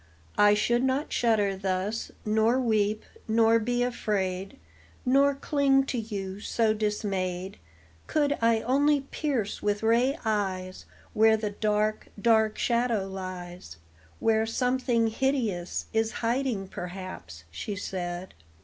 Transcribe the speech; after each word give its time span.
"I 0.39 0.55
should 0.55 0.83
not 0.83 1.13
shudder 1.13 1.55
thus, 1.55 2.09
Nor 2.25 2.59
weep, 2.59 3.03
nor 3.27 3.59
be 3.59 3.83
afraid. 3.83 4.57
Nor 5.05 5.35
cling 5.35 5.85
to 5.85 5.99
you 5.99 6.39
so 6.39 6.73
dismayed, 6.73 7.59
Could 8.07 8.35
I 8.41 8.61
only 8.61 9.01
pierce 9.01 9.61
with 9.61 9.83
ray 9.83 10.17
eyes 10.25 10.85
Where 11.13 11.37
the 11.37 11.51
dark, 11.51 12.07
dark 12.19 12.57
shadow 12.57 13.07
lies; 13.07 13.77
Where 14.19 14.47
something 14.47 15.05
hideous 15.05 15.85
Is 15.93 16.11
hiding, 16.23 16.67
perhaps," 16.69 17.43
she 17.51 17.75
said. 17.75 18.33